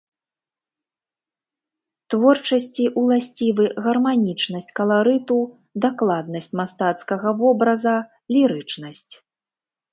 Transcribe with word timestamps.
Творчасці 2.13 2.83
ўласцівы 3.03 3.65
гарманічнасць 3.89 4.75
каларыту, 4.81 5.39
дакладнасць 5.87 6.53
мастацкага 6.63 7.29
вобраза, 7.45 7.95
лірычнасць. 8.37 9.11